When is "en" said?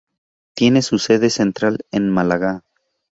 1.91-2.09